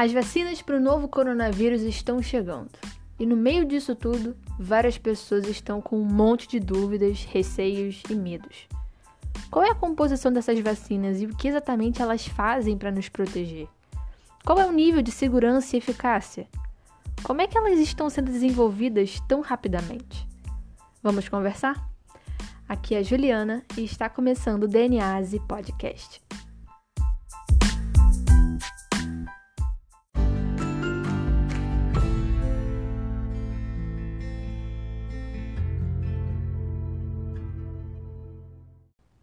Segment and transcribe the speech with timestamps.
[0.00, 2.70] As vacinas para o novo coronavírus estão chegando.
[3.18, 8.14] E no meio disso tudo, várias pessoas estão com um monte de dúvidas, receios e
[8.14, 8.66] medos.
[9.50, 13.68] Qual é a composição dessas vacinas e o que exatamente elas fazem para nos proteger?
[14.42, 16.48] Qual é o nível de segurança e eficácia?
[17.22, 20.26] Como é que elas estão sendo desenvolvidas tão rapidamente?
[21.02, 21.90] Vamos conversar?
[22.66, 26.22] Aqui é a Juliana e está começando o DNAse Podcast.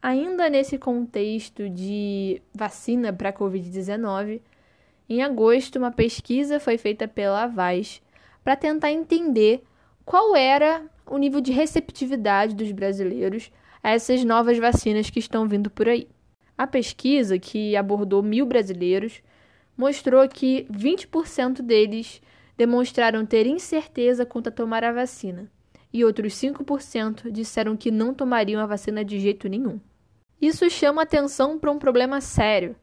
[0.07, 4.39] Ainda nesse contexto de vacina para a Covid-19,
[5.09, 8.01] em agosto, uma pesquisa foi feita pela Avaz
[8.41, 9.63] para tentar entender
[10.05, 13.51] qual era o nível de receptividade dos brasileiros
[13.83, 16.07] a essas novas vacinas que estão vindo por aí.
[16.57, 19.21] A pesquisa, que abordou mil brasileiros,
[19.75, 22.21] mostrou que 20% deles
[22.55, 25.51] demonstraram ter incerteza quanto a tomar a vacina,
[25.91, 29.81] e outros 5% disseram que não tomariam a vacina de jeito nenhum.
[30.41, 32.75] Isso chama atenção para um problema sério.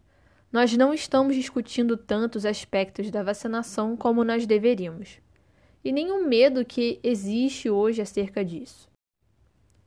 [0.52, 5.20] Nós não estamos discutindo tantos aspectos da vacinação como nós deveríamos,
[5.84, 8.88] e nenhum medo que existe hoje acerca disso.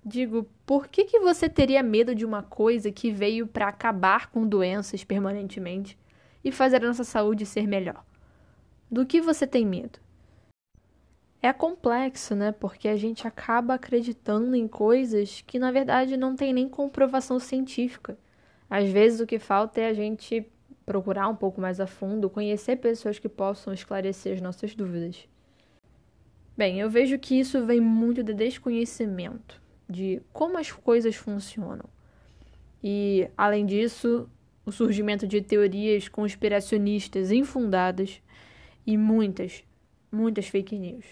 [0.06, 4.48] Digo, por que, que você teria medo de uma coisa que veio para acabar com
[4.48, 5.98] doenças permanentemente
[6.44, 8.06] e fazer a nossa saúde ser melhor?
[8.90, 10.00] Do que você tem medo?
[11.48, 12.52] É complexo, né?
[12.52, 18.18] Porque a gente acaba acreditando em coisas que na verdade não tem nem comprovação científica.
[18.70, 20.46] Às vezes o que falta é a gente
[20.86, 25.28] procurar um pouco mais a fundo, conhecer pessoas que possam esclarecer as nossas dúvidas.
[26.56, 31.86] Bem, eu vejo que isso vem muito de desconhecimento de como as coisas funcionam.
[32.84, 34.30] E, além disso,
[34.66, 38.22] o surgimento de teorias conspiracionistas infundadas
[38.86, 39.64] e muitas,
[40.12, 41.06] muitas fake news.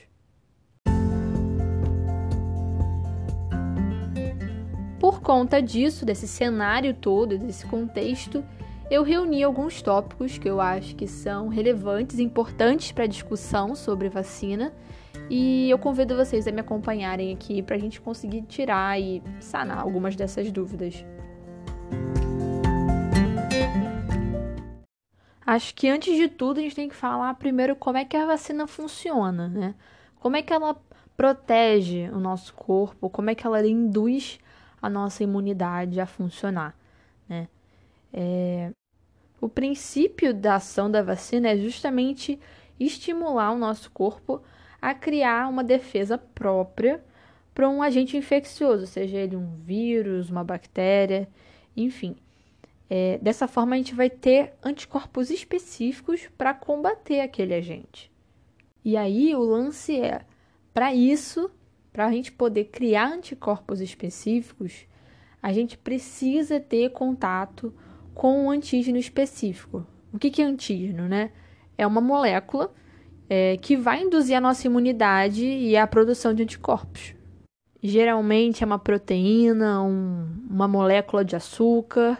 [4.99, 8.43] Por conta disso, desse cenário todo, desse contexto,
[8.89, 14.09] eu reuni alguns tópicos que eu acho que são relevantes importantes para a discussão sobre
[14.09, 14.71] vacina.
[15.29, 19.79] E eu convido vocês a me acompanharem aqui para a gente conseguir tirar e sanar
[19.79, 21.03] algumas dessas dúvidas.
[25.45, 28.25] Acho que antes de tudo a gente tem que falar primeiro como é que a
[28.25, 29.75] vacina funciona, né?
[30.19, 30.75] Como é que ela
[31.15, 34.39] protege o nosso corpo, como é que ela induz
[34.85, 36.77] a nossa imunidade a funcionar,
[37.27, 37.47] né?
[38.13, 38.71] É,
[39.41, 42.39] o princípio da ação da vacina é justamente
[42.79, 44.41] estimular o nosso corpo
[44.81, 47.03] a criar uma defesa própria
[47.53, 51.27] para um agente infeccioso, seja ele um vírus, uma bactéria,
[51.75, 52.15] enfim.
[52.89, 58.11] É, dessa forma, a gente vai ter anticorpos específicos para combater aquele agente.
[58.83, 60.21] E aí, o lance é:
[60.73, 61.49] para isso,
[61.95, 64.85] para a gente poder criar anticorpos específicos,
[65.41, 67.73] a gente precisa ter contato
[68.13, 69.87] com um antígeno específico.
[70.11, 71.31] O que, que é antígeno, né?
[71.77, 72.69] É uma molécula
[73.29, 77.15] é, que vai induzir a nossa imunidade e a produção de anticorpos.
[77.81, 82.17] Geralmente é uma proteína, um, uma molécula de açúcar.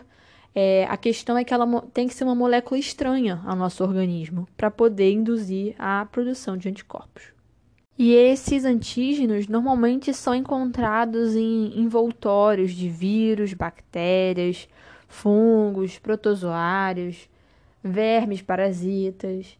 [0.55, 4.47] É, a questão é que ela tem que ser uma molécula estranha ao nosso organismo
[4.55, 7.34] para poder induzir a produção de anticorpos.
[7.97, 14.67] E esses antígenos normalmente são encontrados em envoltórios de vírus, bactérias,
[15.07, 17.29] fungos, protozoários,
[17.81, 19.57] vermes parasitas,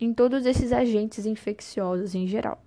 [0.00, 2.62] em todos esses agentes infecciosos em geral.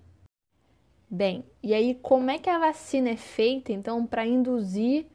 [1.10, 5.08] Bem, e aí como é que a vacina é feita então para induzir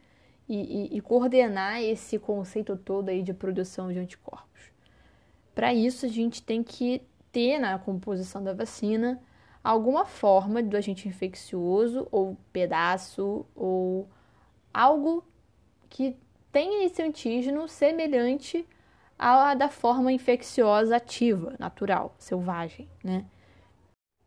[0.47, 4.71] e, e, e, coordenar esse conceito todo aí de produção de anticorpos?
[5.53, 7.01] Para isso a gente tem que
[7.31, 9.21] ter na composição da vacina
[9.69, 14.09] alguma forma do agente infeccioso ou pedaço ou
[14.73, 15.23] algo
[15.87, 16.17] que
[16.51, 18.67] tenha esse antígeno semelhante
[19.17, 23.25] à da forma infecciosa ativa, natural, selvagem, né?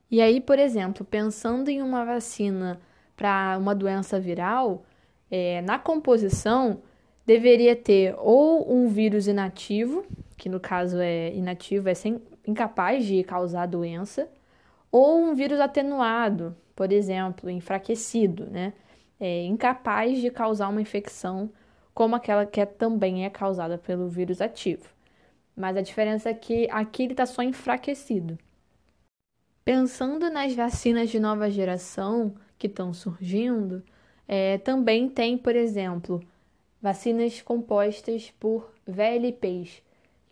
[0.08, 2.80] E aí, por exemplo, pensando em uma vacina
[3.16, 4.84] para uma doença viral,
[5.28, 6.82] é, na composição
[7.26, 10.04] deveria ter ou um vírus inativo,
[10.36, 14.30] que no caso é inativo, é sem, incapaz de causar doença,
[14.92, 18.74] ou um vírus atenuado, por exemplo, enfraquecido, né?
[19.18, 21.50] É incapaz de causar uma infecção
[21.94, 24.84] como aquela que é, também é causada pelo vírus ativo.
[25.56, 28.38] Mas a diferença é que aqui ele está só enfraquecido.
[29.64, 33.82] Pensando nas vacinas de nova geração que estão surgindo,
[34.26, 36.20] é, também tem, por exemplo,
[36.80, 39.82] vacinas compostas por VLPs,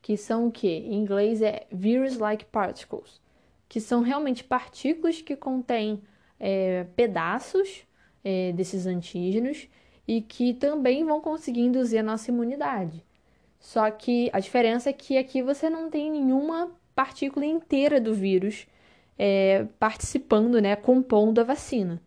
[0.03, 0.69] que são o que?
[0.69, 3.21] Em inglês é virus-like particles,
[3.71, 6.03] que são realmente partículas que contêm
[6.41, 7.87] é, pedaços
[8.25, 9.69] é, desses antígenos
[10.09, 13.05] e que também vão conseguir induzir a nossa imunidade.
[13.61, 18.67] Só que a diferença é que aqui você não tem nenhuma partícula inteira do vírus
[19.17, 22.03] é, participando, né, compondo a vacina.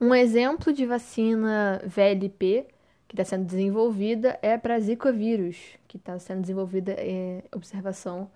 [0.00, 2.68] Um exemplo de vacina VLP
[3.06, 8.30] que está sendo desenvolvida é para Zika vírus, que está sendo desenvolvida em observação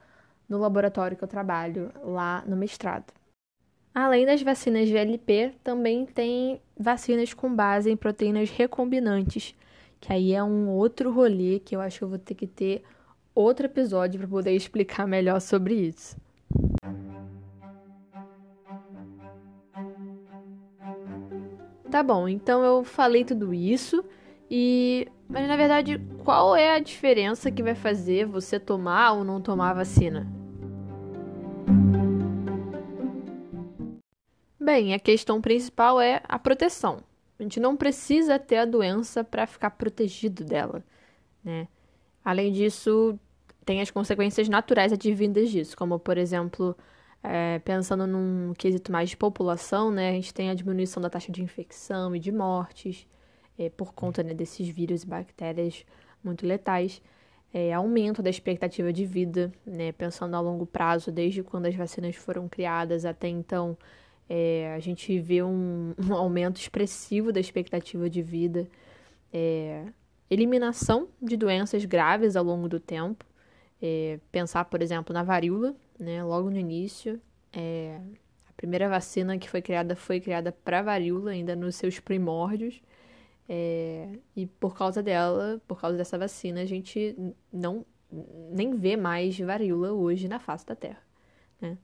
[0.49, 3.13] no laboratório que eu trabalho lá no mestrado.
[3.95, 9.55] Além das vacinas VLP, também tem vacinas com base em proteínas recombinantes,
[10.01, 12.83] que aí é um outro rolê que eu acho que eu vou ter que ter
[13.35, 16.17] outro episódio para poder explicar melhor sobre isso.
[21.91, 24.05] Tá bom, então eu falei tudo isso
[24.51, 29.41] e mas na verdade, qual é a diferença que vai fazer você tomar ou não
[29.43, 30.38] tomar a vacina?
[34.69, 37.03] Bem, a questão principal é a proteção.
[37.39, 40.85] A gente não precisa ter a doença para ficar protegido dela,
[41.43, 41.67] né?
[42.23, 43.19] Além disso,
[43.65, 46.77] tem as consequências naturais advindas disso, como por exemplo,
[47.23, 50.11] é, pensando num quesito mais de população, né?
[50.11, 53.07] A gente tem a diminuição da taxa de infecção e de mortes
[53.59, 55.83] é, por conta né, desses vírus e bactérias
[56.23, 57.01] muito letais.
[57.55, 62.17] É, aumento da expectativa de vida, né, pensando a longo prazo, desde quando as vacinas
[62.17, 63.75] foram criadas até então,
[64.29, 68.69] é, a gente vê um, um, aumento expressivo da expectativa de vida,
[69.33, 69.87] é,
[70.31, 73.25] eliminação de doenças graves ao longo do tempo.
[73.81, 77.21] É, pensar, por exemplo, na varíola, né, logo no início,
[77.53, 78.01] é,
[78.49, 82.83] a primeira vacina que foi criada foi criada para varíola, ainda nos seus primórdios.
[83.49, 87.17] É, e por causa dela, por causa dessa vacina, a gente
[87.53, 87.87] não
[88.51, 91.03] nem vê mais varíola hoje na face da Terra.
[91.61, 91.79] Né?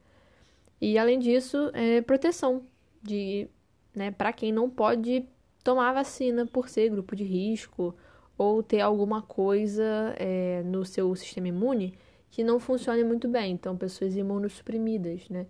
[0.85, 2.67] E além disso, é proteção
[3.03, 3.49] de,
[3.95, 5.27] né, para quem não pode
[5.65, 7.97] tomar vacina por ser grupo de risco
[8.37, 11.95] ou ter alguma coisa é, no seu sistema imune
[12.31, 13.53] que não funcione muito bem.
[13.53, 15.47] Então, pessoas imunossuprimidas, né?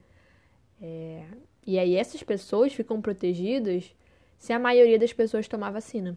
[0.81, 1.25] É,
[1.67, 3.93] e aí essas pessoas ficam protegidas
[4.39, 6.17] se a maioria das pessoas tomar vacina.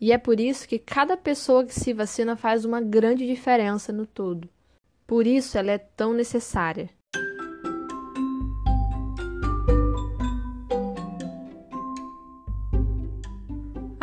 [0.00, 4.04] E é por isso que cada pessoa que se vacina faz uma grande diferença no
[4.04, 4.48] todo.
[5.06, 6.90] Por isso ela é tão necessária.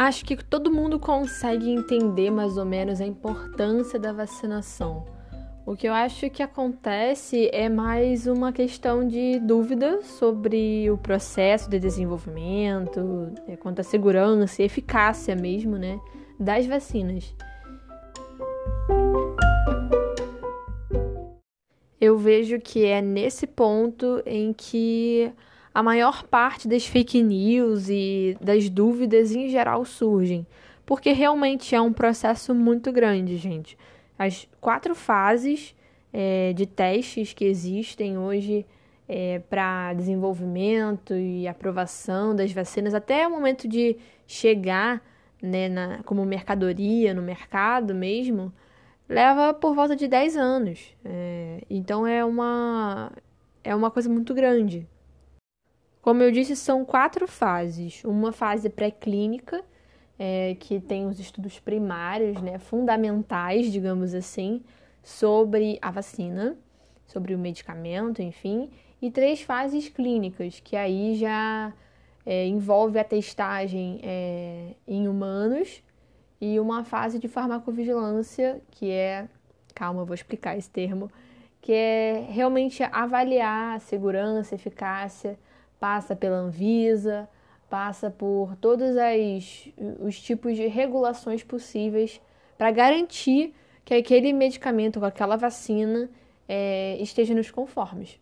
[0.04, 5.06] Acho que todo mundo consegue entender mais ou menos a importância da vacinação.
[5.64, 11.70] O que eu acho que acontece é mais uma questão de dúvida sobre o processo
[11.70, 16.00] de desenvolvimento, é, quanto à segurança e eficácia mesmo, né,
[16.40, 17.36] das vacinas.
[22.02, 25.32] Eu vejo que é nesse ponto em que
[25.74, 30.46] a maior parte das fake news e das dúvidas em geral surgem,
[30.86, 33.78] porque realmente é um processo muito grande, gente
[34.22, 35.76] as quatro fases
[36.14, 38.68] é, de testes que existem hoje
[39.10, 43.98] é, para desenvolvimento e aprovação das vacinas, até o momento de
[44.28, 45.02] chegar
[45.42, 48.54] né, na, como mercadoria no mercado mesmo,
[49.10, 50.96] leva por volta de 10 anos.
[51.04, 53.12] É, então é uma,
[53.64, 54.88] é uma coisa muito grande.
[56.02, 58.04] Como eu disse, são quatro fases.
[58.04, 59.64] Uma fase pré-clínica,
[60.18, 64.64] é, que tem os estudos primários, né, fundamentais, digamos assim,
[65.04, 66.58] sobre a vacina,
[67.06, 68.70] sobre o medicamento, enfim,
[69.02, 71.74] e três fases clínicas, que aí já
[72.26, 75.84] é, envolve a testagem é, em humanos
[76.40, 79.28] e uma fase de farmacovigilância, que é,
[79.74, 81.12] calma, eu vou explicar esse termo,
[81.62, 85.38] que é realmente avaliar a segurança, eficácia,
[85.82, 87.28] passa pela Anvisa,
[87.68, 89.68] passa por todos as,
[90.00, 92.22] os tipos de regulações possíveis
[92.56, 96.08] para garantir que aquele medicamento com aquela vacina
[96.48, 98.20] é, esteja nos conformes.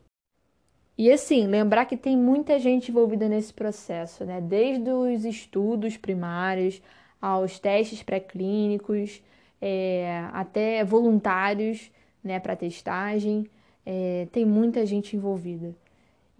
[0.97, 4.39] E assim, lembrar que tem muita gente envolvida nesse processo, né?
[4.39, 6.81] Desde os estudos primários
[7.21, 9.21] aos testes pré-clínicos,
[9.61, 11.91] é, até voluntários
[12.23, 13.47] né, para testagem,
[13.85, 15.75] é, tem muita gente envolvida.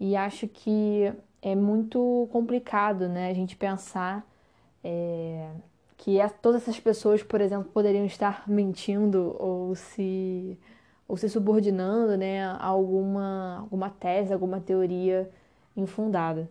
[0.00, 3.30] E acho que é muito complicado, né?
[3.30, 4.26] A gente pensar
[4.84, 5.50] é,
[5.96, 10.58] que todas essas pessoas, por exemplo, poderiam estar mentindo ou se
[11.08, 15.30] ou se subordinando, né, a alguma alguma tese, alguma teoria
[15.76, 16.50] infundada.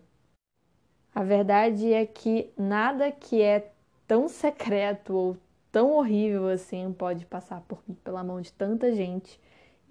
[1.14, 3.72] A verdade é que nada que é
[4.06, 5.36] tão secreto ou
[5.72, 9.40] tão horrível assim pode passar por, pela mão de tanta gente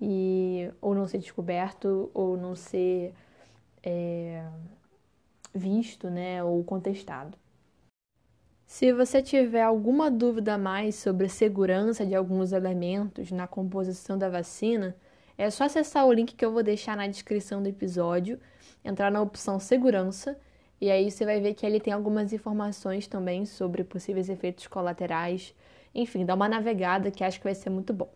[0.01, 3.13] e ou não ser descoberto ou não ser
[3.83, 4.45] é,
[5.53, 7.38] visto, né, ou contestado.
[8.65, 14.17] Se você tiver alguma dúvida a mais sobre a segurança de alguns elementos na composição
[14.17, 14.95] da vacina,
[15.38, 18.39] é só acessar o link que eu vou deixar na descrição do episódio,
[18.83, 20.39] entrar na opção segurança
[20.81, 25.53] e aí você vai ver que ele tem algumas informações também sobre possíveis efeitos colaterais.
[25.93, 28.09] Enfim, dá uma navegada que acho que vai ser muito bom.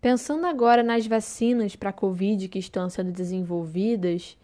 [0.00, 4.36] Pensando agora nas vacinas para a Covid que estão sendo desenvolvidas,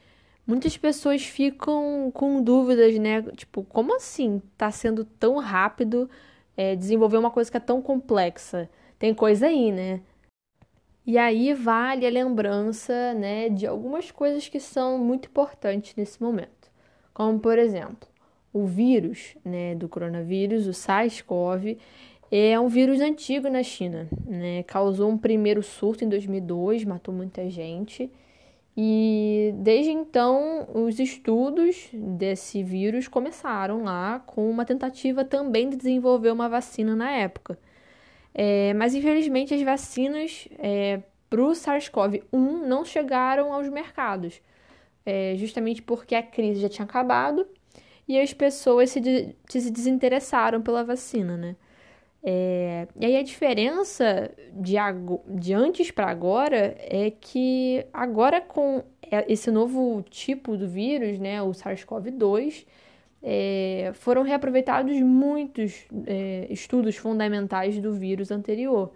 [0.46, 3.22] muitas pessoas ficam com dúvidas, né?
[3.36, 6.08] Tipo, como assim está sendo tão rápido
[6.56, 8.68] é, desenvolver uma coisa que é tão complexa?
[8.98, 10.00] Tem coisa aí, né?
[11.04, 16.70] E aí vale a lembrança, né, de algumas coisas que são muito importantes nesse momento.
[17.12, 18.08] Como, por exemplo,
[18.52, 21.78] o vírus, né, do coronavírus, o SARS-CoV,
[22.30, 24.62] é um vírus antigo na China, né?
[24.62, 28.10] Causou um primeiro surto em 2002, matou muita gente.
[28.76, 36.30] E desde então, os estudos desse vírus começaram lá com uma tentativa também de desenvolver
[36.30, 37.58] uma vacina na época.
[38.34, 42.22] É, mas infelizmente, as vacinas é, para o SARS-CoV-1
[42.66, 44.40] não chegaram aos mercados,
[45.04, 47.46] é, justamente porque a crise já tinha acabado
[48.08, 51.56] e as pessoas se, de, se desinteressaram pela vacina, né?
[52.24, 54.76] É, e aí a diferença de,
[55.28, 58.84] de antes para agora é que agora com
[59.28, 62.64] esse novo tipo do vírus, né, o SARS-CoV-2,
[63.22, 68.92] é, foram reaproveitados muitos é, estudos fundamentais do vírus anterior.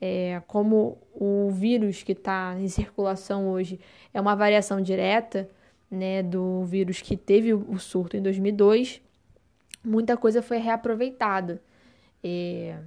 [0.00, 3.80] É, como o vírus que está em circulação hoje
[4.12, 5.48] é uma variação direta
[5.90, 9.00] né, do vírus que teve o surto em 2002,
[9.82, 11.62] muita coisa foi reaproveitada.
[12.26, 12.78] É...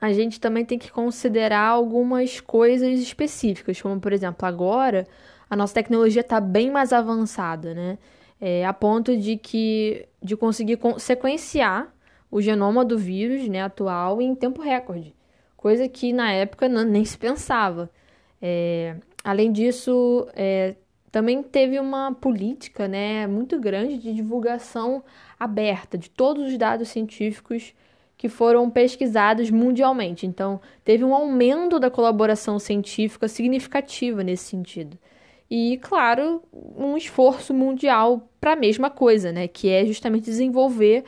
[0.00, 5.06] A gente também tem que considerar algumas coisas específicas, como por exemplo, agora
[5.50, 7.98] a nossa tecnologia está bem mais avançada, né?
[8.40, 11.92] É, a ponto de que de conseguir sequenciar
[12.30, 15.14] o genoma do vírus né, atual em tempo recorde,
[15.56, 17.90] coisa que na época nem se pensava.
[18.40, 20.76] É, além disso, é,
[21.10, 25.02] também teve uma política né, muito grande de divulgação
[25.38, 27.74] aberta de todos os dados científicos
[28.18, 30.26] que foram pesquisados mundialmente.
[30.26, 34.98] Então, teve um aumento da colaboração científica significativa nesse sentido.
[35.48, 36.42] E, claro,
[36.76, 39.46] um esforço mundial para a mesma coisa, né?
[39.46, 41.04] Que é justamente desenvolver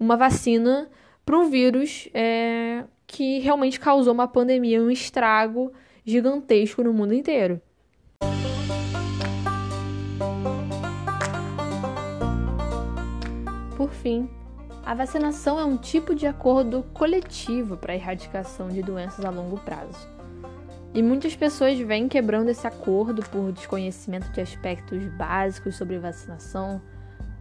[0.00, 0.88] uma vacina
[1.24, 5.70] para um vírus é, que realmente causou uma pandemia, um estrago
[6.04, 7.60] gigantesco no mundo inteiro.
[13.76, 14.28] Por fim,
[14.84, 19.58] a vacinação é um tipo de acordo coletivo para a erradicação de doenças a longo
[19.58, 20.06] prazo.
[20.92, 26.82] E muitas pessoas vêm quebrando esse acordo por desconhecimento de aspectos básicos sobre vacinação,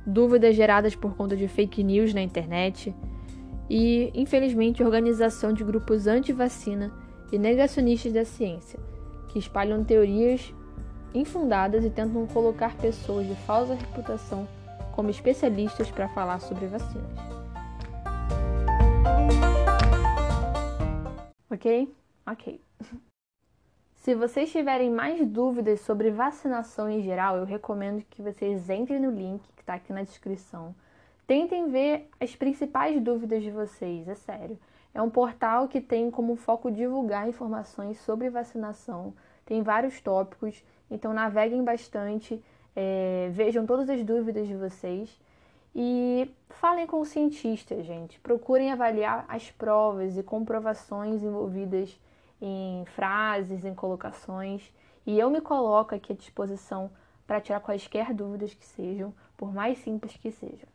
[0.06, 2.96] dúvidas geradas por conta de fake news na internet
[3.70, 6.92] e, infelizmente, organização de grupos anti-vacina
[7.32, 8.80] e negacionistas da ciência,
[9.28, 10.54] que espalham teorias
[11.14, 14.48] infundadas e tentam colocar pessoas de falsa reputação
[14.94, 17.20] como especialistas para falar sobre vacinas.
[21.50, 21.94] Ok?
[22.26, 22.62] Ok.
[23.96, 29.12] Se vocês tiverem mais dúvidas sobre vacinação em geral, eu recomendo que vocês entrem no
[29.12, 30.76] link que está aqui na descrição.
[31.26, 34.60] Tentem ver as principais dúvidas de vocês, é sério.
[34.94, 39.14] É um portal que tem como foco divulgar informações sobre vacinação,
[39.46, 42.44] tem vários tópicos, então naveguem bastante,
[42.76, 45.20] é, vejam todas as dúvidas de vocês
[45.76, 48.20] e falem com o cientista, gente.
[48.20, 52.00] Procurem avaliar as provas e comprovações envolvidas
[52.42, 54.72] em frases, em colocações.
[55.06, 56.92] E eu me coloco aqui à disposição
[57.26, 60.73] para tirar quaisquer dúvidas que sejam, por mais simples que sejam.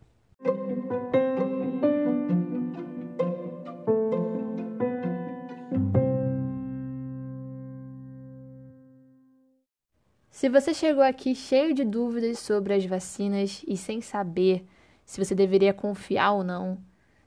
[10.39, 14.65] Se você chegou aqui cheio de dúvidas sobre as vacinas e sem saber
[15.05, 16.79] se você deveria confiar ou não,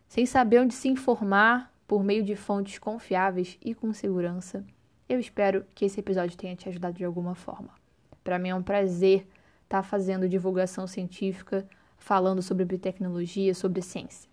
[0.07, 4.63] sem saber onde se informar por meio de fontes confiáveis e com segurança.
[5.09, 7.71] Eu espero que esse episódio tenha te ajudado de alguma forma.
[8.23, 9.27] Para mim é um prazer
[9.63, 14.30] estar tá fazendo divulgação científica, falando sobre biotecnologia, sobre ciência.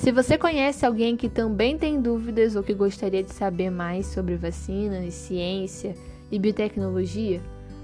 [0.00, 4.34] Se você conhece alguém que também tem dúvidas ou que gostaria de saber mais sobre
[4.34, 5.94] vacinas, ciência
[6.30, 7.40] e biotecnologia,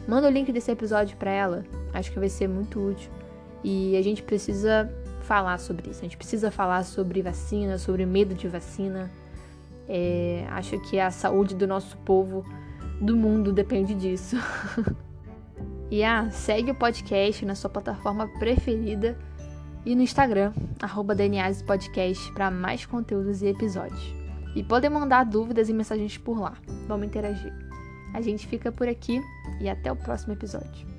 [0.06, 3.10] Manda o link desse episódio para ela, acho que vai ser muito útil.
[3.64, 4.88] E a gente precisa
[5.22, 5.98] falar sobre isso.
[6.00, 9.10] A gente precisa falar sobre vacina, sobre medo de vacina.
[9.88, 12.44] É, acho que a saúde do nosso povo,
[13.00, 14.36] do mundo, depende disso.
[15.90, 19.18] e ah, segue o podcast na sua plataforma preferida
[19.86, 20.52] e no Instagram,
[20.82, 21.14] arroba
[21.64, 24.12] Podcast, para mais conteúdos e episódios.
[24.56, 26.54] E podem mandar dúvidas e mensagens por lá.
[26.88, 27.52] Vamos interagir.
[28.12, 29.22] A gente fica por aqui
[29.60, 30.95] e até o próximo episódio.